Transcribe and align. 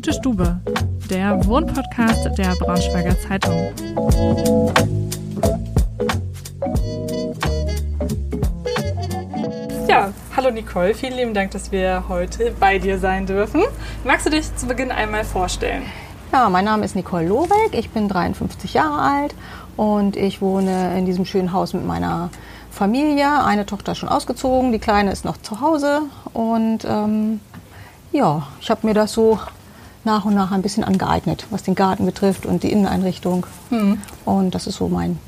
Gute 0.00 0.14
Stube, 0.14 0.58
der 1.10 1.44
Wohnpodcast 1.44 2.30
der 2.38 2.54
Braunschweiger 2.58 3.14
Zeitung. 3.20 3.70
Ja, 9.86 10.10
hallo 10.34 10.50
Nicole, 10.52 10.94
vielen 10.94 11.16
lieben 11.18 11.34
Dank, 11.34 11.50
dass 11.50 11.70
wir 11.70 12.04
heute 12.08 12.50
bei 12.58 12.78
dir 12.78 12.98
sein 12.98 13.26
dürfen. 13.26 13.60
Magst 14.02 14.24
du 14.24 14.30
dich 14.30 14.56
zu 14.56 14.66
Beginn 14.66 14.90
einmal 14.90 15.22
vorstellen? 15.22 15.82
Ja, 16.32 16.48
mein 16.48 16.64
Name 16.64 16.86
ist 16.86 16.96
Nicole 16.96 17.28
Lobeck, 17.28 17.72
ich 17.72 17.90
bin 17.90 18.08
53 18.08 18.72
Jahre 18.72 19.02
alt 19.02 19.34
und 19.76 20.16
ich 20.16 20.40
wohne 20.40 20.96
in 20.96 21.04
diesem 21.04 21.26
schönen 21.26 21.52
Haus 21.52 21.74
mit 21.74 21.86
meiner 21.86 22.30
Familie. 22.70 23.44
Eine 23.44 23.66
Tochter 23.66 23.92
ist 23.92 23.98
schon 23.98 24.08
ausgezogen, 24.08 24.72
die 24.72 24.78
Kleine 24.78 25.12
ist 25.12 25.26
noch 25.26 25.36
zu 25.36 25.60
Hause 25.60 26.00
und 26.32 26.86
ähm, 26.86 27.40
ja, 28.12 28.46
ich 28.62 28.70
habe 28.70 28.86
mir 28.86 28.94
das 28.94 29.12
so 29.12 29.38
nach 30.04 30.24
und 30.24 30.34
nach 30.34 30.50
ein 30.50 30.62
bisschen 30.62 30.84
angeeignet, 30.84 31.46
was 31.50 31.62
den 31.62 31.74
Garten 31.74 32.06
betrifft 32.06 32.46
und 32.46 32.62
die 32.62 32.72
Inneneinrichtung. 32.72 33.46
Mhm. 33.70 34.00
Und 34.24 34.54
das 34.54 34.66
ist 34.66 34.76
so 34.76 34.88
mein, 34.88 35.18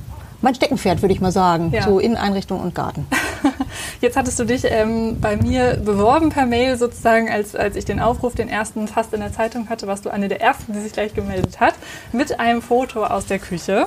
mein 0.40 0.54
Steckenpferd, 0.54 1.02
würde 1.02 1.14
ich 1.14 1.20
mal 1.20 1.32
sagen. 1.32 1.70
Ja. 1.72 1.82
So 1.82 1.98
Inneneinrichtung 1.98 2.60
und 2.60 2.74
Garten. 2.74 3.06
Jetzt 4.00 4.16
hattest 4.16 4.38
du 4.38 4.44
dich 4.44 4.64
ähm, 4.64 5.20
bei 5.20 5.36
mir 5.36 5.80
beworben 5.84 6.30
per 6.30 6.46
Mail 6.46 6.76
sozusagen, 6.76 7.30
als, 7.30 7.54
als 7.54 7.76
ich 7.76 7.84
den 7.84 8.00
Aufruf, 8.00 8.34
den 8.34 8.48
ersten 8.48 8.88
fast 8.88 9.12
in 9.12 9.20
der 9.20 9.32
Zeitung 9.32 9.68
hatte, 9.68 9.86
warst 9.86 10.04
du 10.04 10.10
eine 10.10 10.28
der 10.28 10.40
ersten, 10.40 10.72
die 10.72 10.80
sich 10.80 10.92
gleich 10.92 11.14
gemeldet 11.14 11.60
hat, 11.60 11.74
mit 12.12 12.40
einem 12.40 12.62
Foto 12.62 13.04
aus 13.04 13.26
der 13.26 13.38
Küche. 13.38 13.86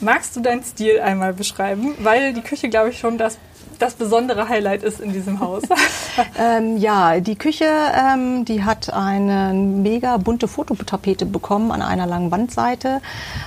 Magst 0.00 0.34
du 0.34 0.40
deinen 0.40 0.64
Stil 0.64 1.00
einmal 1.00 1.32
beschreiben? 1.32 1.94
Weil 2.00 2.32
die 2.32 2.42
Küche, 2.42 2.68
glaube 2.68 2.90
ich, 2.90 2.98
schon 2.98 3.18
das 3.18 3.38
das 3.82 3.94
besondere 3.94 4.48
Highlight 4.48 4.84
ist 4.84 5.00
in 5.00 5.12
diesem 5.12 5.40
Haus. 5.40 5.64
ähm, 6.38 6.76
ja, 6.76 7.18
die 7.18 7.36
Küche, 7.36 7.64
ähm, 7.64 8.44
die 8.44 8.64
hat 8.64 8.92
eine 8.92 9.52
mega 9.52 10.16
bunte 10.18 10.46
Fototapete 10.46 11.26
bekommen 11.26 11.72
an 11.72 11.82
einer 11.82 12.06
langen 12.06 12.30
Wandseite, 12.30 13.00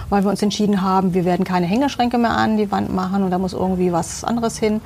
weil 0.09 0.23
wir 0.23 0.29
uns 0.29 0.41
entschieden 0.41 0.81
haben, 0.81 1.13
wir 1.13 1.23
werden 1.23 1.45
keine 1.45 1.65
Hängeschränke 1.65 2.17
mehr 2.17 2.31
an 2.31 2.57
die 2.57 2.69
Wand 2.69 2.93
machen 2.93 3.23
und 3.23 3.31
da 3.31 3.37
muss 3.37 3.53
irgendwie 3.53 3.93
was 3.93 4.23
anderes 4.23 4.57
hin. 4.57 4.81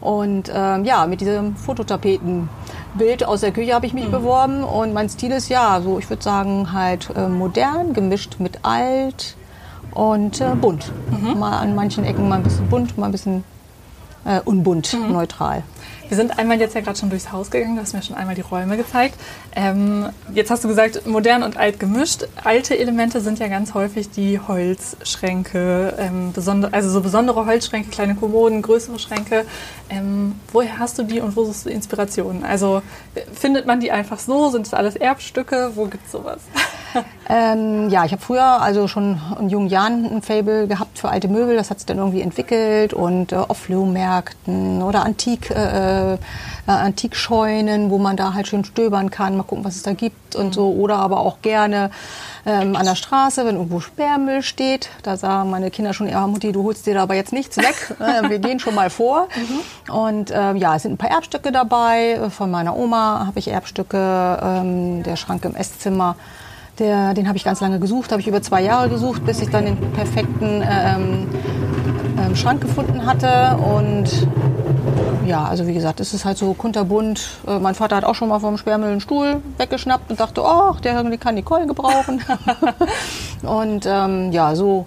Und 0.00 0.50
ähm, 0.54 0.84
ja, 0.84 1.06
mit 1.06 1.20
diesem 1.20 1.56
Fototapetenbild 1.56 3.24
aus 3.24 3.40
der 3.40 3.52
Küche 3.52 3.74
habe 3.74 3.86
ich 3.86 3.92
mich 3.92 4.06
mhm. 4.06 4.12
beworben 4.12 4.64
und 4.64 4.92
mein 4.92 5.08
Stil 5.08 5.30
ist 5.32 5.48
ja, 5.48 5.80
so 5.80 5.98
ich 5.98 6.08
würde 6.10 6.22
sagen 6.22 6.72
halt 6.72 7.10
äh, 7.16 7.28
modern, 7.28 7.92
gemischt 7.92 8.36
mit 8.38 8.60
alt 8.64 9.36
und 9.92 10.40
äh, 10.40 10.54
bunt. 10.60 10.90
Mhm. 11.10 11.38
Mal 11.38 11.58
an 11.58 11.74
manchen 11.74 12.04
Ecken 12.04 12.28
mal 12.28 12.36
ein 12.36 12.42
bisschen 12.42 12.68
bunt, 12.68 12.98
mal 12.98 13.06
ein 13.06 13.12
bisschen 13.12 13.44
äh, 14.24 14.40
unbunt, 14.44 14.92
mhm. 14.92 15.12
neutral. 15.12 15.62
Wir 16.08 16.16
sind 16.16 16.38
einmal 16.38 16.60
jetzt 16.60 16.74
ja 16.74 16.82
gerade 16.82 16.98
schon 16.98 17.08
durchs 17.08 17.32
Haus 17.32 17.50
gegangen, 17.50 17.76
du 17.76 17.80
hast 17.80 17.94
mir 17.94 18.02
schon 18.02 18.16
einmal 18.16 18.34
die 18.34 18.42
Räume 18.42 18.76
gezeigt. 18.76 19.18
Ähm, 19.56 20.10
jetzt 20.34 20.50
hast 20.50 20.62
du 20.62 20.68
gesagt, 20.68 21.06
modern 21.06 21.42
und 21.42 21.56
alt 21.56 21.80
gemischt. 21.80 22.26
Alte 22.44 22.78
Elemente 22.78 23.22
sind 23.22 23.38
ja 23.38 23.48
ganz 23.48 23.72
häufig 23.72 24.10
die 24.10 24.38
Holzschränke, 24.38 25.94
ähm, 25.98 26.34
also 26.70 26.90
so 26.90 27.00
besondere 27.00 27.46
Holzschränke, 27.46 27.88
kleine 27.88 28.14
Kommoden, 28.14 28.60
größere 28.60 28.98
Schränke. 28.98 29.46
Ähm, 29.88 30.34
woher 30.52 30.78
hast 30.78 30.98
du 30.98 31.04
die 31.04 31.20
und 31.20 31.34
wo 31.34 31.44
suchst 31.44 31.64
du 31.64 31.70
Inspirationen? 31.70 32.44
Also 32.44 32.82
findet 33.32 33.66
man 33.66 33.80
die 33.80 33.90
einfach 33.90 34.18
so? 34.18 34.50
Sind 34.50 34.66
das 34.66 34.74
alles 34.74 34.96
Erbstücke? 34.96 35.72
Wo 35.74 35.86
gibt 35.86 36.04
es 36.04 36.12
sowas? 36.12 36.42
Ähm, 37.28 37.88
ja, 37.88 38.04
ich 38.04 38.12
habe 38.12 38.20
früher 38.20 38.60
also 38.60 38.88
schon 38.88 39.20
in 39.40 39.48
jungen 39.48 39.68
Jahren 39.68 40.04
ein 40.04 40.22
Fable 40.22 40.66
gehabt 40.66 40.98
für 40.98 41.08
alte 41.08 41.28
Möbel. 41.28 41.56
Das 41.56 41.70
hat 41.70 41.78
sich 41.78 41.86
dann 41.86 41.98
irgendwie 41.98 42.20
entwickelt 42.20 42.92
und 42.92 43.32
äh, 43.32 43.36
auf 43.36 43.58
Flohmärkten 43.58 44.82
oder 44.82 45.04
Antik, 45.04 45.50
äh, 45.50 46.14
äh, 46.14 46.18
Antikscheunen, 46.66 47.90
wo 47.90 47.98
man 47.98 48.16
da 48.16 48.34
halt 48.34 48.48
schön 48.48 48.64
stöbern 48.64 49.10
kann, 49.10 49.36
mal 49.36 49.44
gucken, 49.44 49.64
was 49.64 49.76
es 49.76 49.82
da 49.82 49.92
gibt 49.92 50.36
und 50.36 50.52
so. 50.52 50.72
Oder 50.72 50.96
aber 50.96 51.20
auch 51.20 51.40
gerne 51.42 51.90
ähm, 52.44 52.76
an 52.76 52.84
der 52.84 52.96
Straße, 52.96 53.46
wenn 53.46 53.56
irgendwo 53.56 53.80
Sperrmüll 53.80 54.42
steht. 54.42 54.90
Da 55.02 55.16
sagen 55.16 55.48
meine 55.48 55.70
Kinder 55.70 55.94
schon, 55.94 56.08
ja 56.08 56.26
Mutti, 56.26 56.52
du 56.52 56.64
holst 56.64 56.86
dir 56.86 56.94
da 56.94 57.04
aber 57.04 57.14
jetzt 57.14 57.32
nichts 57.32 57.56
weg. 57.56 57.96
Äh, 58.02 58.28
wir 58.30 58.40
gehen 58.40 58.58
schon 58.58 58.74
mal 58.74 58.90
vor. 58.90 59.28
Mhm. 59.36 59.94
Und 59.94 60.30
äh, 60.32 60.54
ja, 60.54 60.74
es 60.74 60.82
sind 60.82 60.92
ein 60.92 60.98
paar 60.98 61.10
Erbstücke 61.10 61.52
dabei. 61.52 62.20
Von 62.30 62.50
meiner 62.50 62.76
Oma 62.76 63.26
habe 63.26 63.38
ich 63.38 63.48
Erbstücke. 63.48 64.38
Ähm, 64.42 65.02
der 65.04 65.14
Schrank 65.14 65.44
im 65.44 65.54
Esszimmer 65.54 66.16
der, 66.78 67.14
den 67.14 67.28
habe 67.28 67.36
ich 67.36 67.44
ganz 67.44 67.60
lange 67.60 67.78
gesucht, 67.78 68.12
habe 68.12 68.20
ich 68.20 68.28
über 68.28 68.42
zwei 68.42 68.62
Jahre 68.62 68.88
gesucht, 68.88 69.24
bis 69.24 69.40
ich 69.40 69.50
dann 69.50 69.64
den 69.66 69.76
perfekten 69.92 70.62
ähm, 70.62 71.28
ähm, 72.18 72.36
Schrank 72.36 72.60
gefunden 72.60 73.04
hatte. 73.06 73.56
Und 73.58 74.26
ja, 75.26 75.44
also 75.44 75.66
wie 75.66 75.74
gesagt, 75.74 76.00
es 76.00 76.14
ist 76.14 76.24
halt 76.24 76.38
so 76.38 76.54
kunterbunt. 76.54 77.38
Äh, 77.46 77.58
mein 77.58 77.74
Vater 77.74 77.96
hat 77.96 78.04
auch 78.04 78.14
schon 78.14 78.28
mal 78.28 78.40
vom 78.40 78.56
Sperrmüll 78.56 78.90
einen 78.90 79.00
Stuhl 79.00 79.42
weggeschnappt 79.58 80.10
und 80.10 80.20
dachte, 80.20 80.42
oh, 80.42 80.74
der 80.82 80.94
kann 81.18 81.34
Nicole 81.34 81.66
gebrauchen. 81.66 82.22
und 83.42 83.86
ähm, 83.86 84.32
ja, 84.32 84.54
so 84.54 84.86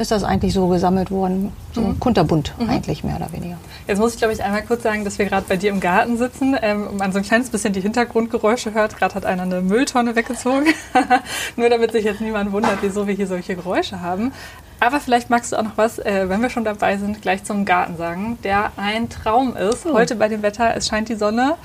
ist 0.00 0.10
das 0.10 0.24
eigentlich 0.24 0.54
so 0.54 0.66
gesammelt 0.68 1.10
worden. 1.10 1.52
So 1.72 1.82
mhm. 1.82 2.00
kunterbunt 2.00 2.54
mhm. 2.58 2.70
eigentlich 2.70 3.04
mehr 3.04 3.16
oder 3.16 3.30
weniger. 3.32 3.58
Jetzt 3.86 3.98
muss 3.98 4.14
ich, 4.14 4.18
glaube 4.18 4.32
ich, 4.32 4.42
einmal 4.42 4.62
kurz 4.62 4.82
sagen, 4.82 5.04
dass 5.04 5.18
wir 5.18 5.26
gerade 5.26 5.44
bei 5.48 5.56
dir 5.56 5.70
im 5.70 5.78
Garten 5.78 6.16
sitzen 6.16 6.56
ähm, 6.60 6.86
und 6.86 6.96
man 6.96 7.12
so 7.12 7.18
ein 7.18 7.24
kleines 7.24 7.50
bisschen 7.50 7.72
die 7.72 7.80
Hintergrundgeräusche 7.80 8.72
hört. 8.72 8.96
Gerade 8.96 9.14
hat 9.14 9.26
einer 9.26 9.42
eine 9.42 9.60
Mülltonne 9.60 10.16
weggezogen. 10.16 10.66
Nur 11.56 11.68
damit 11.68 11.92
sich 11.92 12.04
jetzt 12.04 12.20
niemand 12.20 12.50
wundert, 12.52 12.78
wieso 12.80 13.06
wir 13.06 13.14
hier 13.14 13.26
solche 13.26 13.54
Geräusche 13.54 14.00
haben. 14.00 14.32
Aber 14.80 14.98
vielleicht 14.98 15.28
magst 15.28 15.52
du 15.52 15.56
auch 15.56 15.62
noch 15.62 15.76
was, 15.76 15.98
äh, 15.98 16.28
wenn 16.28 16.40
wir 16.40 16.48
schon 16.48 16.64
dabei 16.64 16.96
sind, 16.96 17.20
gleich 17.20 17.44
zum 17.44 17.66
Garten 17.66 17.98
sagen, 17.98 18.38
der 18.42 18.72
ein 18.76 19.10
Traum 19.10 19.54
ist. 19.54 19.84
Oh. 19.86 19.92
Heute 19.92 20.16
bei 20.16 20.28
dem 20.28 20.42
Wetter, 20.42 20.74
es 20.74 20.88
scheint 20.88 21.10
die 21.10 21.16
Sonne. 21.16 21.56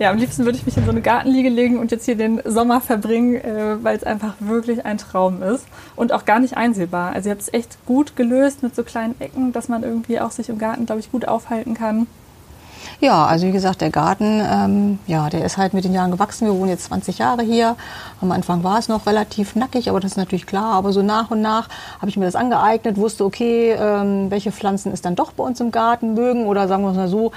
Ja, 0.00 0.10
am 0.10 0.18
liebsten 0.18 0.44
würde 0.44 0.58
ich 0.58 0.66
mich 0.66 0.76
in 0.76 0.84
so 0.84 0.90
eine 0.90 1.00
Gartenliege 1.00 1.48
legen 1.48 1.78
und 1.78 1.92
jetzt 1.92 2.04
hier 2.04 2.16
den 2.16 2.42
Sommer 2.44 2.80
verbringen, 2.80 3.36
äh, 3.36 3.82
weil 3.82 3.96
es 3.96 4.02
einfach 4.02 4.34
wirklich 4.40 4.84
ein 4.84 4.98
Traum 4.98 5.42
ist 5.42 5.66
und 5.94 6.12
auch 6.12 6.24
gar 6.24 6.40
nicht 6.40 6.56
einsehbar. 6.56 7.12
Also 7.12 7.28
ihr 7.28 7.32
habt 7.32 7.42
es 7.42 7.52
echt 7.52 7.78
gut 7.86 8.16
gelöst 8.16 8.62
mit 8.62 8.74
so 8.74 8.82
kleinen 8.82 9.18
Ecken, 9.20 9.52
dass 9.52 9.68
man 9.68 9.84
irgendwie 9.84 10.20
auch 10.20 10.32
sich 10.32 10.48
im 10.48 10.58
Garten, 10.58 10.84
glaube 10.84 11.00
ich, 11.00 11.12
gut 11.12 11.26
aufhalten 11.26 11.74
kann. 11.74 12.08
Ja, 13.00 13.26
also 13.26 13.46
wie 13.46 13.52
gesagt, 13.52 13.80
der 13.80 13.90
Garten, 13.90 14.40
ähm, 14.44 14.98
ja, 15.06 15.30
der 15.30 15.44
ist 15.44 15.56
halt 15.56 15.74
mit 15.74 15.84
den 15.84 15.94
Jahren 15.94 16.10
gewachsen. 16.10 16.46
Wir 16.46 16.54
wohnen 16.54 16.68
jetzt 16.68 16.84
20 16.84 17.18
Jahre 17.18 17.42
hier. 17.42 17.76
Am 18.20 18.32
Anfang 18.32 18.64
war 18.64 18.78
es 18.78 18.88
noch 18.88 19.06
relativ 19.06 19.54
nackig, 19.54 19.88
aber 19.88 20.00
das 20.00 20.12
ist 20.12 20.16
natürlich 20.16 20.46
klar. 20.46 20.74
Aber 20.74 20.92
so 20.92 21.02
nach 21.02 21.30
und 21.30 21.40
nach 21.40 21.68
habe 22.00 22.08
ich 22.08 22.16
mir 22.16 22.24
das 22.24 22.34
angeeignet, 22.34 22.96
wusste, 22.96 23.24
okay, 23.24 23.72
ähm, 23.72 24.30
welche 24.30 24.52
Pflanzen 24.52 24.92
es 24.92 25.00
dann 25.00 25.14
doch 25.14 25.32
bei 25.32 25.44
uns 25.44 25.60
im 25.60 25.70
Garten 25.70 26.14
mögen. 26.14 26.46
Oder 26.46 26.68
sagen 26.68 26.82
wir 26.82 26.90
es 26.90 26.96
mal 26.96 27.08
so, 27.08 27.32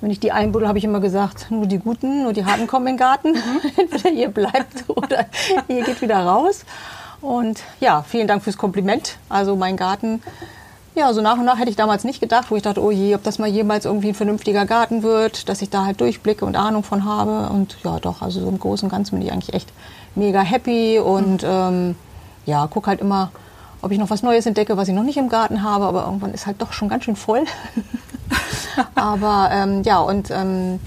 wenn 0.00 0.10
ich 0.10 0.20
die 0.20 0.32
einbuddel, 0.32 0.68
habe 0.68 0.78
ich 0.78 0.84
immer 0.84 1.00
gesagt, 1.00 1.50
nur 1.50 1.66
die 1.66 1.78
Guten, 1.78 2.24
nur 2.24 2.32
die 2.32 2.44
Harten 2.44 2.66
kommen 2.66 2.86
in 2.86 2.94
den 2.94 2.98
Garten. 2.98 3.32
Mhm. 3.32 3.60
Entweder 3.76 4.10
ihr 4.10 4.28
bleibt 4.28 4.88
oder 4.88 5.26
ihr 5.68 5.84
geht 5.84 6.02
wieder 6.02 6.24
raus. 6.24 6.64
Und 7.20 7.60
ja, 7.80 8.04
vielen 8.06 8.26
Dank 8.26 8.42
fürs 8.42 8.58
Kompliment. 8.58 9.16
Also 9.28 9.56
mein 9.56 9.76
Garten 9.76 10.20
ja, 10.94 11.12
so 11.12 11.20
nach 11.20 11.38
und 11.38 11.44
nach 11.44 11.58
hätte 11.58 11.70
ich 11.70 11.76
damals 11.76 12.04
nicht 12.04 12.20
gedacht, 12.20 12.50
wo 12.50 12.56
ich 12.56 12.62
dachte, 12.62 12.82
oh 12.82 12.90
je, 12.90 13.14
ob 13.14 13.22
das 13.24 13.38
mal 13.38 13.48
jemals 13.48 13.84
irgendwie 13.84 14.08
ein 14.08 14.14
vernünftiger 14.14 14.64
Garten 14.64 15.02
wird, 15.02 15.48
dass 15.48 15.60
ich 15.60 15.70
da 15.70 15.84
halt 15.84 16.00
durchblicke 16.00 16.44
und 16.44 16.56
Ahnung 16.56 16.84
von 16.84 17.04
habe. 17.04 17.52
Und 17.52 17.76
ja, 17.82 17.98
doch, 17.98 18.22
also 18.22 18.40
so 18.40 18.48
im 18.48 18.58
Großen 18.58 18.86
und 18.86 18.90
Ganzen 18.90 19.18
bin 19.18 19.26
ich 19.26 19.32
eigentlich 19.32 19.54
echt 19.54 19.72
mega 20.14 20.40
happy 20.40 21.00
und 21.00 21.42
mhm. 21.42 21.48
ähm, 21.48 21.94
ja, 22.46 22.68
guck 22.70 22.86
halt 22.86 23.00
immer, 23.00 23.32
ob 23.82 23.90
ich 23.90 23.98
noch 23.98 24.10
was 24.10 24.22
Neues 24.22 24.46
entdecke, 24.46 24.76
was 24.76 24.88
ich 24.88 24.94
noch 24.94 25.02
nicht 25.02 25.16
im 25.16 25.28
Garten 25.28 25.62
habe, 25.62 25.84
aber 25.86 26.04
irgendwann 26.04 26.32
ist 26.32 26.46
halt 26.46 26.62
doch 26.62 26.72
schon 26.72 26.88
ganz 26.88 27.04
schön 27.04 27.16
voll. 27.16 27.44
aber 28.94 29.50
ähm, 29.52 29.82
ja, 29.82 29.98
und 29.98 30.30
ähm, 30.30 30.78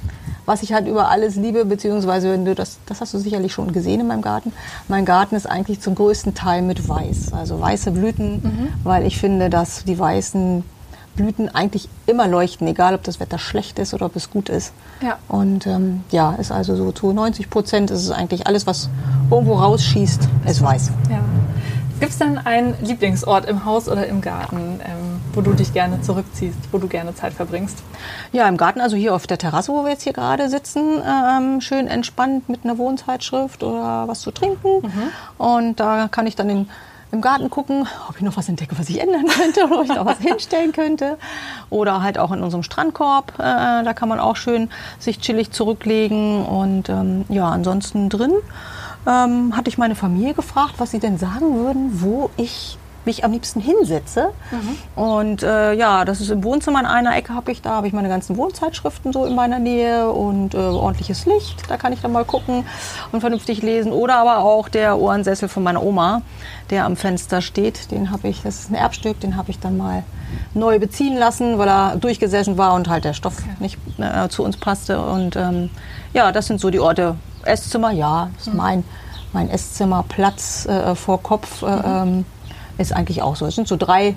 was 0.48 0.64
ich 0.64 0.74
halt 0.74 0.88
über 0.88 1.10
alles 1.10 1.36
liebe, 1.36 1.66
beziehungsweise 1.66 2.32
wenn 2.32 2.46
du 2.46 2.56
das, 2.56 2.80
das 2.88 3.02
hast 3.02 3.14
du 3.14 3.20
sicherlich 3.20 3.52
schon 3.54 3.74
gesehen 3.74 4.00
in 4.00 4.08
meinem 4.08 4.22
Garten. 4.22 4.54
Mein 4.88 5.06
Garten 5.06 5.36
ist 5.36 5.46
eigentlich 5.46 5.82
zum 5.82 5.94
größten 5.94 6.34
Teil 6.34 6.62
mit 6.64 6.88
Weiß, 6.88 7.34
also 7.34 7.60
weiße 7.60 7.92
Blüten, 7.92 8.42
mhm. 8.42 8.68
weil 8.84 9.06
ich 9.06 9.20
finde, 9.20 9.50
dass 9.50 9.84
die 9.84 10.00
weißen 10.00 10.64
Blüten 11.18 11.54
eigentlich 11.54 11.90
immer 12.06 12.28
leuchten, 12.28 12.66
egal 12.66 12.96
ob 12.96 13.04
das 13.04 13.20
Wetter 13.20 13.38
schlecht 13.38 13.78
ist 13.78 13.94
oder 13.94 14.06
ob 14.06 14.16
es 14.16 14.30
gut 14.30 14.48
ist. 14.48 14.72
Ja. 15.02 15.18
Und 15.28 15.68
ähm, 15.68 16.04
ja, 16.12 16.34
ist 16.36 16.54
also 16.54 16.78
so 16.78 16.94
zu 16.94 17.12
90 17.12 17.50
Prozent 17.50 17.92
ist 17.92 18.04
es 18.04 18.12
eigentlich 18.12 18.48
alles, 18.48 18.66
was 18.66 18.90
irgendwo 19.30 19.56
rausschießt, 19.56 20.30
ist 20.46 20.62
weiß. 20.62 20.92
Ja. 21.10 21.20
Gibt 22.00 22.12
es 22.12 22.20
denn 22.20 22.38
einen 22.38 22.76
Lieblingsort 22.82 23.46
im 23.46 23.66
Haus 23.66 23.90
oder 23.90 24.08
im 24.08 24.22
Garten, 24.22 24.80
ähm, 24.86 25.07
wo 25.38 25.42
du 25.42 25.54
dich 25.54 25.72
gerne 25.72 26.02
zurückziehst, 26.02 26.58
wo 26.72 26.80
du 26.80 26.88
gerne 26.88 27.14
Zeit 27.14 27.32
verbringst? 27.32 27.84
Ja, 28.32 28.50
im 28.50 28.58
Garten, 28.58 28.82
also 28.82 28.98
hier 28.98 29.14
auf 29.14 29.28
der 29.28 29.38
Terrasse, 29.38 29.72
wo 29.72 29.84
wir 29.84 29.92
jetzt 29.92 30.02
hier 30.02 30.14
gerade 30.14 30.50
sitzen, 30.50 31.00
ähm, 31.06 31.62
schön 31.62 31.88
entspannt 31.88 32.50
mit 32.50 32.66
einer 32.66 32.80
Wohnzeitschrift 32.80 33.64
oder 33.64 34.08
was 34.08 34.22
zu 34.22 34.32
trinken. 34.32 34.82
Mhm. 34.82 35.12
Und 35.38 35.80
da 35.80 36.08
kann 36.08 36.26
ich 36.26 36.36
dann 36.36 36.50
in, 36.50 36.70
im 37.12 37.22
Garten 37.22 37.52
gucken, 37.52 37.88
ob 38.10 38.16
ich 38.16 38.24
noch 38.24 38.36
was 38.36 38.50
entdecke, 38.50 38.80
was 38.80 38.90
ich 38.90 39.00
ändern 39.02 39.28
könnte 39.28 39.66
oder 39.66 39.80
ob 39.80 39.84
ich 39.84 39.96
noch 39.96 40.06
was 40.08 40.18
hinstellen 40.18 40.72
könnte. 40.72 41.20
Oder 41.70 42.02
halt 42.02 42.18
auch 42.18 42.32
in 42.32 42.42
unserem 42.42 42.64
Strandkorb, 42.64 43.34
äh, 43.38 43.84
da 43.84 43.94
kann 43.94 44.10
man 44.10 44.20
auch 44.20 44.38
schön 44.38 44.72
sich 44.98 45.20
chillig 45.20 45.52
zurücklegen. 45.52 46.48
Und 46.48 46.90
ähm, 46.90 47.26
ja, 47.30 47.48
ansonsten 47.48 48.10
drin 48.10 48.34
ähm, 49.06 49.56
hatte 49.56 49.70
ich 49.70 49.78
meine 49.78 49.94
Familie 49.94 50.34
gefragt, 50.34 50.74
was 50.80 50.90
sie 50.90 51.00
denn 51.00 51.20
sagen 51.20 51.54
würden, 51.60 52.02
wo 52.02 52.32
ich 52.38 52.80
mich 53.08 53.24
am 53.24 53.32
liebsten 53.32 53.60
hinsetze. 53.60 54.30
Mhm. 54.52 55.02
Und 55.02 55.44
äh, 55.44 55.74
ja, 55.74 56.06
das 56.06 56.22
ist 56.22 56.30
im 56.30 56.44
Wohnzimmer 56.44 56.80
in 56.80 56.86
einer 56.86 57.16
Ecke 57.16 57.34
habe 57.34 57.52
ich, 57.52 57.62
da 57.64 57.72
habe 57.72 57.88
ich 57.88 57.94
meine 57.94 58.10
ganzen 58.10 58.38
Wohnzeitschriften 58.38 59.12
so 59.12 59.26
in 59.26 59.34
meiner 59.34 59.58
Nähe 59.58 60.12
und 60.12 60.54
äh, 60.54 60.58
ordentliches 60.58 61.26
Licht. 61.26 61.64
Da 61.70 61.78
kann 61.78 61.94
ich 61.94 62.02
dann 62.02 62.12
mal 62.12 62.26
gucken 62.26 62.66
und 63.12 63.22
vernünftig 63.22 63.64
lesen. 63.64 63.92
Oder 63.92 64.18
aber 64.18 64.40
auch 64.40 64.70
der 64.70 65.00
Ohrensessel 65.00 65.50
von 65.50 65.64
meiner 65.64 65.82
Oma, 65.82 66.22
der 66.70 66.86
am 66.86 66.96
Fenster 66.96 67.42
steht. 67.42 67.90
Den 67.92 68.12
habe 68.12 68.28
ich, 68.28 68.44
das 68.44 68.60
ist 68.60 68.70
ein 68.70 68.76
Erbstück, 68.76 69.20
den 69.20 69.38
habe 69.38 69.50
ich 69.50 69.60
dann 69.60 69.78
mal 69.78 70.04
neu 70.54 70.78
beziehen 70.78 71.18
lassen, 71.18 71.58
weil 71.58 71.68
er 71.68 71.96
durchgesessen 71.96 72.58
war 72.58 72.74
und 72.74 72.90
halt 72.90 73.06
der 73.06 73.14
Stoff 73.14 73.40
okay. 73.40 73.56
nicht 73.60 73.78
äh, 73.98 74.28
zu 74.30 74.44
uns 74.44 74.58
passte. 74.58 75.02
Und 75.02 75.36
ähm, 75.36 75.70
ja, 76.14 76.32
das 76.32 76.48
sind 76.48 76.60
so 76.60 76.70
die 76.70 76.80
Orte. 76.80 77.16
Esszimmer, 77.44 77.92
ja, 77.92 78.30
das 78.36 78.48
ist 78.48 78.54
mhm. 78.54 78.58
mein, 78.58 78.84
mein 79.32 79.50
Esszimmer. 79.50 80.04
Platz 80.08 80.66
äh, 80.66 80.96
vor 80.96 81.24
Kopf 81.24 81.64
äh, 81.64 81.66
mhm. 81.66 81.84
ähm, 81.86 82.26
ist 82.78 82.94
eigentlich 82.94 83.22
auch 83.22 83.36
so. 83.36 83.46
Es 83.46 83.56
sind 83.56 83.68
so 83.68 83.78
drei, 83.78 84.16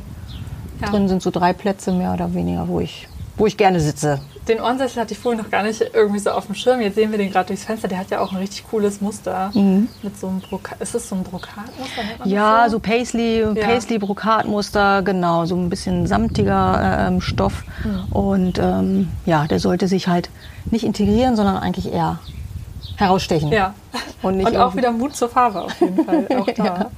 ja. 0.80 0.88
drin 0.88 1.08
sind 1.08 1.22
so 1.22 1.30
drei 1.30 1.52
Plätze 1.52 1.92
mehr 1.92 2.12
oder 2.12 2.34
weniger, 2.34 2.68
wo 2.68 2.80
ich, 2.80 3.08
wo 3.36 3.46
ich 3.46 3.56
gerne 3.56 3.80
sitze 3.80 4.20
den 4.50 4.60
Ohrensessel 4.60 5.00
hatte 5.00 5.14
ich 5.14 5.18
vorhin 5.18 5.40
noch 5.40 5.50
gar 5.50 5.62
nicht 5.62 5.80
irgendwie 5.92 6.18
so 6.18 6.30
auf 6.30 6.46
dem 6.46 6.54
Schirm. 6.54 6.80
Jetzt 6.80 6.96
sehen 6.96 7.10
wir 7.10 7.18
den 7.18 7.30
gerade 7.30 7.46
durchs 7.48 7.64
Fenster. 7.64 7.88
Der 7.88 7.98
hat 7.98 8.10
ja 8.10 8.20
auch 8.20 8.32
ein 8.32 8.38
richtig 8.38 8.68
cooles 8.68 9.00
Muster. 9.00 9.50
Mhm. 9.54 9.88
Mit 10.02 10.18
so 10.18 10.28
einem 10.28 10.40
Brokat. 10.40 10.80
Ist 10.80 10.94
das 10.94 11.08
so 11.08 11.14
ein 11.14 11.22
Brokatmuster? 11.22 12.02
Ja, 12.24 12.64
so, 12.66 12.72
so 12.72 12.80
Paisley, 12.80 13.40
ja. 13.40 13.54
Paisley 13.54 13.98
Brokatmuster, 13.98 15.02
genau. 15.02 15.46
So 15.46 15.56
ein 15.56 15.70
bisschen 15.70 16.06
samtiger 16.06 17.06
ähm, 17.08 17.20
Stoff. 17.20 17.64
Mhm. 17.84 18.12
Und 18.12 18.58
ähm, 18.58 19.08
ja, 19.26 19.46
der 19.46 19.60
sollte 19.60 19.88
sich 19.88 20.08
halt 20.08 20.30
nicht 20.70 20.84
integrieren, 20.84 21.36
sondern 21.36 21.56
eigentlich 21.56 21.92
eher 21.92 22.18
herausstechen. 22.96 23.52
Ja. 23.52 23.74
Und, 24.22 24.44
Und 24.44 24.56
auch 24.56 24.76
wieder 24.76 24.90
Mut 24.92 25.16
zur 25.16 25.28
Farbe 25.28 25.62
auf 25.62 25.80
jeden 25.80 26.04
Fall. 26.04 26.26
Auch 26.38 26.46
da. 26.46 26.64
ja. 26.64 26.90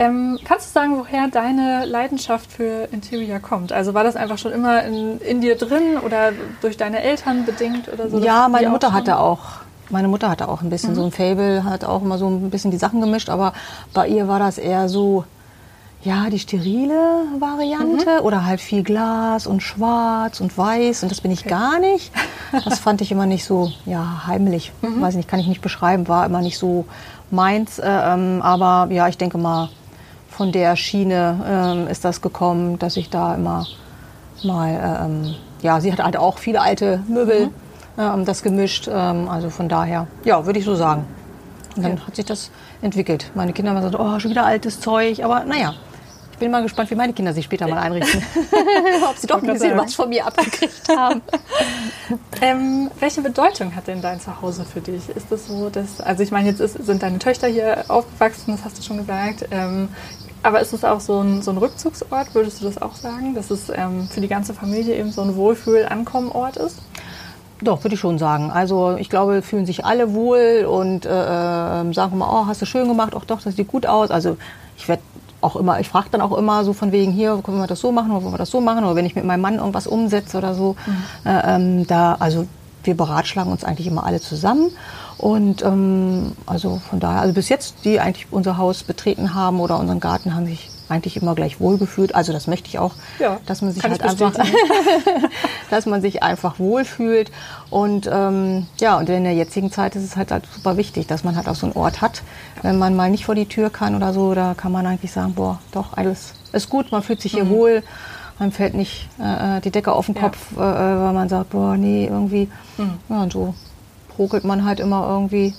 Ähm, 0.00 0.38
kannst 0.44 0.70
du 0.70 0.72
sagen, 0.72 0.96
woher 0.96 1.28
deine 1.28 1.84
Leidenschaft 1.84 2.50
für 2.50 2.88
Interior 2.90 3.38
kommt? 3.38 3.70
Also 3.70 3.92
war 3.92 4.02
das 4.02 4.16
einfach 4.16 4.38
schon 4.38 4.50
immer 4.50 4.82
in, 4.82 5.20
in 5.20 5.42
dir 5.42 5.56
drin 5.56 5.98
oder 6.02 6.32
durch 6.62 6.78
deine 6.78 7.02
Eltern 7.02 7.44
bedingt 7.44 7.86
oder 7.92 8.08
so? 8.08 8.18
Ja, 8.18 8.48
meine 8.48 8.70
Mutter 8.70 8.94
hatte 8.94 9.18
auch 9.18 9.60
meine 9.90 10.08
Mutter 10.08 10.30
hatte 10.30 10.48
auch 10.48 10.62
ein 10.62 10.70
bisschen 10.70 10.90
mhm. 10.90 10.94
so 10.94 11.04
ein 11.04 11.10
Fable, 11.10 11.64
hat 11.64 11.84
auch 11.84 12.00
immer 12.00 12.16
so 12.16 12.28
ein 12.28 12.48
bisschen 12.48 12.70
die 12.70 12.78
Sachen 12.78 13.00
gemischt, 13.00 13.28
aber 13.28 13.52
bei 13.92 14.08
ihr 14.08 14.28
war 14.28 14.38
das 14.38 14.56
eher 14.56 14.88
so, 14.88 15.24
ja, 16.02 16.30
die 16.30 16.38
sterile 16.38 17.24
Variante 17.38 18.20
mhm. 18.20 18.24
oder 18.24 18.46
halt 18.46 18.60
viel 18.60 18.82
Glas 18.82 19.46
und 19.46 19.62
schwarz 19.62 20.40
und 20.40 20.56
weiß 20.56 21.02
und 21.02 21.10
das 21.10 21.20
bin 21.20 21.30
ich 21.30 21.40
okay. 21.40 21.50
gar 21.50 21.78
nicht. 21.78 22.12
Das 22.64 22.78
fand 22.78 23.00
ich 23.00 23.12
immer 23.12 23.26
nicht 23.26 23.44
so, 23.44 23.70
ja, 23.84 24.22
heimlich. 24.26 24.72
Mhm. 24.80 25.02
Weiß 25.02 25.14
nicht, 25.14 25.28
kann 25.28 25.40
ich 25.40 25.46
nicht 25.46 25.60
beschreiben, 25.60 26.08
war 26.08 26.24
immer 26.24 26.40
nicht 26.40 26.56
so 26.56 26.86
meins. 27.30 27.78
Äh, 27.78 27.88
ähm, 27.88 28.42
aber 28.42 28.92
ja, 28.92 29.08
ich 29.08 29.18
denke 29.18 29.38
mal, 29.38 29.68
von 30.40 30.52
der 30.52 30.74
Schiene 30.74 31.38
ähm, 31.46 31.86
ist 31.86 32.02
das 32.02 32.22
gekommen, 32.22 32.78
dass 32.78 32.96
ich 32.96 33.10
da 33.10 33.34
immer 33.34 33.66
mal, 34.42 35.04
ähm, 35.04 35.34
ja, 35.60 35.82
sie 35.82 35.92
hat 35.92 36.02
halt 36.02 36.16
auch 36.16 36.38
viele 36.38 36.62
alte 36.62 37.02
Möbel, 37.08 37.48
mhm. 37.48 37.52
ähm, 37.98 38.24
das 38.24 38.42
gemischt. 38.42 38.88
Also 38.88 39.50
von 39.50 39.68
daher, 39.68 40.06
ja, 40.24 40.46
würde 40.46 40.58
ich 40.58 40.64
so 40.64 40.76
sagen. 40.76 41.04
Und 41.76 41.82
dann 41.82 41.98
ja. 41.98 42.06
hat 42.06 42.16
sich 42.16 42.24
das 42.24 42.50
entwickelt. 42.80 43.30
Meine 43.34 43.52
Kinder 43.52 43.72
haben 43.72 43.82
gesagt, 43.82 44.02
oh, 44.02 44.18
schon 44.18 44.30
wieder 44.30 44.46
altes 44.46 44.80
Zeug. 44.80 45.22
Aber 45.22 45.44
naja, 45.44 45.74
ich 46.32 46.38
bin 46.38 46.50
mal 46.50 46.62
gespannt, 46.62 46.90
wie 46.90 46.94
meine 46.94 47.12
Kinder 47.12 47.34
sich 47.34 47.44
später 47.44 47.68
mal 47.68 47.78
einrichten. 47.78 48.22
Ob 49.10 49.18
sie 49.18 49.26
doch 49.26 49.42
ein 49.42 49.52
bisschen 49.52 49.76
was 49.76 49.94
von 49.94 50.08
mir 50.08 50.24
abgekriegt 50.26 50.88
haben. 50.88 51.20
ähm, 52.40 52.90
welche 52.98 53.20
Bedeutung 53.20 53.76
hat 53.76 53.88
denn 53.88 54.00
dein 54.00 54.22
Zuhause 54.22 54.64
für 54.64 54.80
dich? 54.80 55.06
Ist 55.10 55.30
das 55.30 55.48
so, 55.48 55.68
dass, 55.68 56.00
also 56.00 56.22
ich 56.22 56.30
meine, 56.30 56.48
jetzt 56.48 56.60
ist, 56.60 56.82
sind 56.82 57.02
deine 57.02 57.18
Töchter 57.18 57.46
hier 57.46 57.84
aufgewachsen, 57.88 58.52
das 58.52 58.64
hast 58.64 58.78
du 58.78 58.82
schon 58.82 58.96
gesagt. 58.96 59.44
Ähm, 59.50 59.90
aber 60.42 60.60
ist 60.60 60.72
es 60.72 60.84
auch 60.84 61.00
so 61.00 61.20
ein, 61.20 61.42
so 61.42 61.50
ein 61.50 61.58
Rückzugsort, 61.58 62.34
würdest 62.34 62.60
du 62.60 62.64
das 62.64 62.80
auch 62.80 62.94
sagen, 62.94 63.34
dass 63.34 63.50
es 63.50 63.70
ähm, 63.74 64.08
für 64.08 64.20
die 64.20 64.28
ganze 64.28 64.54
Familie 64.54 64.96
eben 64.96 65.12
so 65.12 65.22
ein 65.22 65.36
Wohlfühl-Ankommenort 65.36 66.56
ist? 66.56 66.78
Doch, 67.62 67.84
würde 67.84 67.94
ich 67.94 68.00
schon 68.00 68.18
sagen. 68.18 68.50
Also 68.50 68.96
ich 68.96 69.10
glaube, 69.10 69.42
fühlen 69.42 69.66
sich 69.66 69.84
alle 69.84 70.14
wohl 70.14 70.66
und 70.68 71.04
äh, 71.04 71.80
ähm, 71.80 71.92
sagen 71.92 72.14
immer, 72.14 72.32
oh, 72.32 72.46
hast 72.46 72.62
du 72.62 72.66
schön 72.66 72.88
gemacht, 72.88 73.14
auch 73.14 73.24
doch, 73.24 73.42
das 73.42 73.56
sieht 73.56 73.68
gut 73.68 73.84
aus. 73.84 74.10
Also 74.10 74.38
ich 74.78 74.88
werde 74.88 75.02
auch 75.42 75.56
immer, 75.56 75.78
ich 75.80 75.88
frage 75.88 76.08
dann 76.10 76.20
auch 76.22 76.36
immer 76.36 76.64
so 76.64 76.72
von 76.72 76.92
wegen 76.92 77.12
hier, 77.12 77.40
können 77.44 77.58
wir 77.58 77.66
das 77.66 77.80
so 77.80 77.92
machen 77.92 78.10
oder 78.12 78.22
wollen 78.22 78.34
wir 78.34 78.38
das 78.38 78.50
so 78.50 78.60
machen 78.60 78.84
oder 78.84 78.96
wenn 78.96 79.06
ich 79.06 79.14
mit 79.14 79.24
meinem 79.24 79.40
Mann 79.40 79.56
irgendwas 79.56 79.86
umsetze 79.86 80.38
oder 80.38 80.54
so, 80.54 80.76
mhm. 80.86 81.30
äh, 81.30 81.54
ähm, 81.54 81.86
da, 81.86 82.16
also 82.18 82.46
wir 82.84 82.96
beratschlagen 82.96 83.52
uns 83.52 83.64
eigentlich 83.64 83.86
immer 83.86 84.04
alle 84.04 84.20
zusammen 84.20 84.70
und 85.20 85.62
ähm, 85.62 86.32
also 86.46 86.80
von 86.88 86.98
daher, 86.98 87.20
also 87.20 87.34
bis 87.34 87.50
jetzt, 87.50 87.84
die 87.84 88.00
eigentlich 88.00 88.28
unser 88.30 88.56
Haus 88.56 88.82
betreten 88.82 89.34
haben 89.34 89.60
oder 89.60 89.78
unseren 89.78 90.00
Garten, 90.00 90.34
haben 90.34 90.46
sich 90.46 90.70
eigentlich 90.88 91.18
immer 91.18 91.34
gleich 91.34 91.60
wohlgefühlt. 91.60 92.14
Also 92.14 92.32
das 92.32 92.46
möchte 92.46 92.68
ich 92.68 92.78
auch, 92.78 92.94
ja, 93.18 93.38
dass 93.44 93.60
man 93.60 93.72
sich 93.72 93.82
halt 93.82 94.02
einfach, 94.02 94.32
dass 95.70 95.84
man 95.84 96.00
sich 96.00 96.22
einfach 96.22 96.58
wohlfühlt. 96.58 97.30
Und 97.68 98.08
ähm, 98.10 98.66
ja, 98.78 98.96
und 98.96 99.10
in 99.10 99.24
der 99.24 99.34
jetzigen 99.34 99.70
Zeit 99.70 99.94
ist 99.94 100.04
es 100.04 100.16
halt, 100.16 100.30
halt 100.30 100.44
super 100.54 100.78
wichtig, 100.78 101.06
dass 101.06 101.22
man 101.22 101.36
halt 101.36 101.48
auch 101.48 101.54
so 101.54 101.66
einen 101.66 101.76
Ort 101.76 102.00
hat. 102.00 102.22
Wenn 102.62 102.78
man 102.78 102.96
mal 102.96 103.10
nicht 103.10 103.26
vor 103.26 103.34
die 103.34 103.46
Tür 103.46 103.68
kann 103.68 103.94
oder 103.94 104.14
so, 104.14 104.32
da 104.32 104.54
kann 104.54 104.72
man 104.72 104.86
eigentlich 104.86 105.12
sagen, 105.12 105.34
boah, 105.34 105.58
doch, 105.72 105.98
alles 105.98 106.32
ist 106.52 106.70
gut, 106.70 106.92
man 106.92 107.02
fühlt 107.02 107.20
sich 107.20 107.32
hier 107.32 107.44
mhm. 107.44 107.50
wohl. 107.50 107.82
Man 108.38 108.52
fällt 108.52 108.72
nicht 108.72 109.06
äh, 109.18 109.60
die 109.60 109.70
Decke 109.70 109.92
auf 109.92 110.06
den 110.06 110.14
Kopf, 110.14 110.38
ja. 110.56 110.62
äh, 110.62 111.04
weil 111.04 111.12
man 111.12 111.28
sagt, 111.28 111.50
boah, 111.50 111.76
nee, 111.76 112.06
irgendwie. 112.06 112.48
Mhm. 112.78 112.94
Ja, 113.10 113.22
und 113.22 113.32
so 113.34 113.54
ruckelt 114.20 114.44
man 114.44 114.64
halt 114.64 114.78
immer 114.78 115.08
irgendwie. 115.08 115.54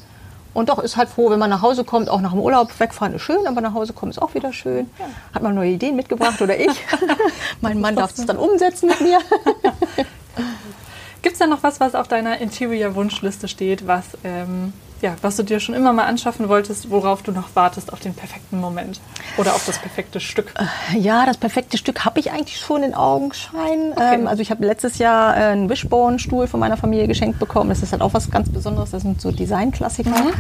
Und 0.54 0.70
doch 0.70 0.80
ist 0.80 0.98
halt 0.98 1.10
froh, 1.10 1.30
wenn 1.30 1.40
man 1.40 1.50
nach 1.50 1.62
Hause 1.62 1.84
kommt, 1.84 2.10
auch 2.10 2.22
nach 2.22 2.32
dem 2.32 2.40
Urlaub 2.40 2.78
wegfahren 2.80 3.16
ist 3.16 3.22
schön, 3.22 3.48
aber 3.48 3.62
nach 3.62 3.74
Hause 3.74 3.94
kommen 3.94 4.12
ist 4.12 4.22
auch 4.22 4.34
wieder 4.36 4.54
schön. 4.54 4.90
Ja. 5.00 5.06
Hat 5.34 5.44
man 5.44 5.56
neue 5.56 5.72
Ideen 5.72 5.96
mitgebracht 5.96 6.42
oder 6.42 6.58
ich? 6.58 6.72
mein 7.62 7.80
Mann 7.80 7.96
darf 7.96 8.18
es 8.18 8.26
dann 8.26 8.38
umsetzen 8.38 8.88
mit 8.90 9.02
mir. 9.02 9.20
Gibt 11.22 11.34
es 11.34 11.40
da 11.40 11.48
noch 11.48 11.64
was, 11.64 11.80
was 11.80 11.96
auf 11.96 12.08
deiner 12.08 12.40
Interior-Wunschliste 12.40 13.48
steht, 13.48 13.88
was 13.88 14.06
ähm, 14.24 14.74
ja, 15.02 15.16
was 15.22 15.36
du 15.36 15.44
dir 15.44 15.60
schon 15.60 15.76
immer 15.76 15.94
mal 15.94 16.06
anschaffen 16.06 16.48
wolltest, 16.48 16.90
worauf 16.90 17.24
du 17.24 17.32
noch 17.32 17.50
wartest 17.56 17.92
auf 17.92 18.00
den 18.00 18.14
perfekten 18.14 18.60
Moment 18.60 19.02
oder 19.38 19.56
auf 19.56 19.66
das 19.66 19.80
perfekte 19.80 20.20
Stück? 20.20 20.54
Äh, 20.58 20.98
ja, 21.00 21.26
das 21.26 21.38
perfekte 21.38 21.78
Stück 21.78 22.06
habe 22.06 22.20
ich 22.20 22.32
eigentlich 22.32 22.60
schon 22.60 22.84
in 22.84 22.94
Augenschein. 22.94 23.94
Okay. 23.94 24.16
Ähm, 24.16 24.28
also 24.28 24.42
ich 24.42 24.52
habe 24.52 24.66
letztes 24.66 24.98
Jahr 25.00 25.36
äh, 25.36 25.40
einen 25.40 25.70
Wishbone-Stuhl 25.70 26.48
von 26.48 26.60
meiner 26.60 26.78
Familie 26.78 27.08
geschenkt 27.08 27.40
bekommen. 27.40 27.70
Das 27.70 27.82
ist 27.82 27.92
halt 27.92 28.02
auch 28.02 28.14
was 28.14 28.30
ganz 28.30 28.50
Besonderes. 28.50 28.92
Das 28.92 29.02
sind 29.02 29.22
so 29.22 29.32
Designklassiker, 29.32 30.10
mhm. 30.10 30.34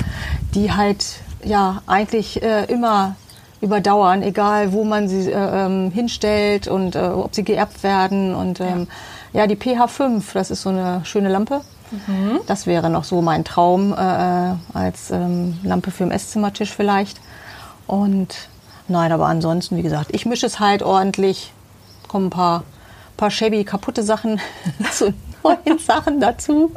die 0.53 0.71
halt 0.71 1.05
ja 1.43 1.81
eigentlich 1.87 2.41
äh, 2.43 2.65
immer 2.65 3.15
überdauern, 3.61 4.23
egal 4.23 4.73
wo 4.73 4.83
man 4.83 5.07
sie 5.07 5.31
äh, 5.31 5.65
ähm, 5.65 5.91
hinstellt 5.91 6.67
und 6.67 6.95
äh, 6.95 6.99
ob 6.99 7.33
sie 7.35 7.43
geerbt 7.43 7.83
werden. 7.83 8.35
Und 8.35 8.59
ähm, 8.59 8.87
ja. 9.33 9.41
ja, 9.41 9.47
die 9.47 9.55
PH5, 9.55 10.23
das 10.33 10.51
ist 10.51 10.63
so 10.63 10.69
eine 10.69 11.01
schöne 11.05 11.29
Lampe. 11.29 11.61
Mhm. 11.91 12.39
Das 12.47 12.67
wäre 12.67 12.89
noch 12.89 13.03
so 13.03 13.21
mein 13.21 13.43
Traum 13.43 13.93
äh, 13.93 13.95
als 14.73 15.11
ähm, 15.11 15.59
Lampe 15.63 15.91
für 15.91 16.03
den 16.03 16.11
Esszimmertisch 16.11 16.71
vielleicht. 16.71 17.19
Und 17.87 18.49
nein, 18.87 19.11
aber 19.11 19.27
ansonsten, 19.27 19.77
wie 19.77 19.81
gesagt, 19.81 20.09
ich 20.13 20.25
mische 20.25 20.45
es 20.45 20.59
halt 20.59 20.83
ordentlich. 20.83 21.53
Kommen 22.07 22.27
ein 22.27 22.31
paar, 22.31 22.63
paar 23.17 23.31
shabby, 23.31 23.63
kaputte 23.63 24.03
Sachen 24.03 24.39
zu 24.91 25.13
neuen 25.43 25.79
Sachen 25.85 26.19
dazu. 26.19 26.71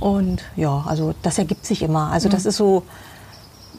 Und 0.00 0.42
ja, 0.56 0.84
also 0.86 1.14
das 1.22 1.38
ergibt 1.38 1.66
sich 1.66 1.82
immer. 1.82 2.10
Also 2.10 2.28
das 2.28 2.44
mhm. 2.44 2.48
ist 2.48 2.56
so, 2.56 2.82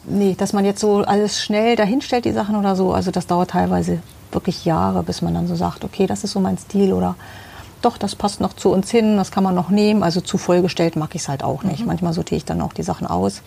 nee, 0.05 0.35
dass 0.37 0.53
man 0.53 0.65
jetzt 0.65 0.81
so 0.81 0.97
alles 0.99 1.41
schnell 1.41 1.75
dahinstellt, 1.75 2.25
die 2.25 2.31
Sachen 2.31 2.55
oder 2.55 2.75
so. 2.75 2.93
Also 2.93 3.11
das 3.11 3.27
dauert 3.27 3.51
teilweise 3.51 3.99
wirklich 4.31 4.65
Jahre, 4.65 5.03
bis 5.03 5.21
man 5.21 5.33
dann 5.33 5.47
so 5.47 5.55
sagt, 5.55 5.83
okay, 5.83 6.07
das 6.07 6.23
ist 6.23 6.31
so 6.31 6.39
mein 6.39 6.57
Stil 6.57 6.93
oder 6.93 7.15
doch, 7.81 7.97
das 7.97 8.15
passt 8.15 8.41
noch 8.41 8.53
zu 8.53 8.71
uns 8.71 8.91
hin, 8.91 9.17
das 9.17 9.31
kann 9.31 9.43
man 9.43 9.55
noch 9.55 9.69
nehmen. 9.69 10.03
Also 10.03 10.21
zu 10.21 10.37
vollgestellt 10.37 10.95
mag 10.95 11.15
ich 11.15 11.21
es 11.21 11.29
halt 11.29 11.43
auch 11.43 11.63
nicht. 11.63 11.81
Mhm. 11.81 11.87
Manchmal 11.87 12.13
sortiere 12.13 12.37
ich 12.37 12.45
dann 12.45 12.61
auch 12.61 12.73
die 12.73 12.83
Sachen 12.83 13.07
aus. 13.07 13.41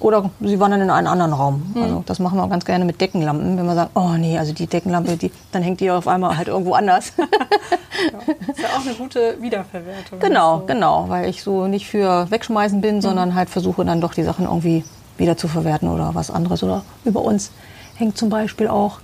Oder 0.00 0.30
sie 0.40 0.60
wandern 0.60 0.80
in 0.80 0.90
einen 0.90 1.08
anderen 1.08 1.32
Raum. 1.32 1.72
Mhm. 1.74 1.82
Also 1.82 2.04
das 2.06 2.18
machen 2.20 2.38
wir 2.38 2.48
ganz 2.48 2.64
gerne 2.64 2.84
mit 2.84 3.00
Deckenlampen. 3.00 3.58
Wenn 3.58 3.66
man 3.66 3.74
sagt, 3.74 3.90
oh 3.94 4.10
nee, 4.16 4.38
also 4.38 4.52
die 4.52 4.66
Deckenlampe, 4.66 5.16
die, 5.16 5.32
dann 5.50 5.62
hängt 5.62 5.80
die 5.80 5.90
auf 5.90 6.06
einmal 6.06 6.36
halt 6.36 6.48
irgendwo 6.48 6.74
anders. 6.74 7.12
ja, 7.18 8.34
ist 8.46 8.60
ja 8.60 8.68
auch 8.76 8.86
eine 8.86 8.94
gute 8.94 9.40
Wiederverwertung. 9.40 10.20
Genau, 10.20 10.60
so. 10.60 10.66
genau, 10.66 11.08
weil 11.08 11.28
ich 11.28 11.42
so 11.42 11.66
nicht 11.66 11.88
für 11.88 12.30
wegschmeißen 12.30 12.80
bin, 12.80 12.96
mhm. 12.96 13.00
sondern 13.00 13.34
halt 13.34 13.50
versuche 13.50 13.84
dann 13.84 14.00
doch 14.00 14.14
die 14.14 14.22
Sachen 14.22 14.44
irgendwie 14.44 14.84
wieder 15.16 15.36
zu 15.36 15.48
verwerten 15.48 15.88
oder 15.88 16.14
was 16.14 16.30
anderes. 16.30 16.62
Oder 16.62 16.82
über 17.04 17.22
uns 17.22 17.50
hängt 17.96 18.16
zum 18.16 18.28
Beispiel 18.28 18.68
auch 18.68 19.00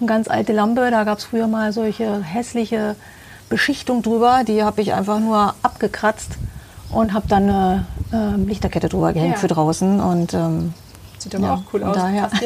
eine 0.00 0.08
ganz 0.08 0.28
alte 0.28 0.54
Lampe. 0.54 0.90
Da 0.90 1.04
gab 1.04 1.18
es 1.18 1.24
früher 1.24 1.46
mal 1.46 1.74
solche 1.74 2.22
hässliche 2.22 2.96
Beschichtung 3.48 4.02
drüber. 4.02 4.42
Die 4.46 4.62
habe 4.62 4.80
ich 4.80 4.92
einfach 4.92 5.20
nur 5.20 5.54
abgekratzt 5.62 6.32
und 6.90 7.12
habe 7.12 7.28
dann 7.28 7.44
eine 7.44 7.86
äh, 8.12 8.36
Lichterkette 8.36 8.88
drüber 8.88 9.12
gehängt 9.12 9.34
ja. 9.34 9.40
für 9.40 9.48
draußen. 9.48 10.00
Und, 10.00 10.34
ähm, 10.34 10.74
Sieht 11.18 11.34
aber 11.34 11.46
ja, 11.46 11.54
auch 11.54 11.62
cool 11.72 11.82
aus. 11.82 11.96
Daher. 11.96 12.30